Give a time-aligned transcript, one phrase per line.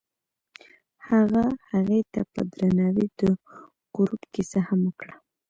[1.07, 3.21] هغه هغې ته په درناوي د
[3.95, 5.15] غروب کیسه هم وکړه.